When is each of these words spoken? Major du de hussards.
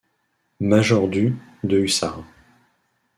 Major 0.59 1.07
du 1.07 1.35
de 1.63 1.77
hussards. 1.77 2.25